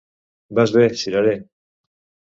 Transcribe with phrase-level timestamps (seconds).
[0.59, 1.37] Vas bé, cirerer!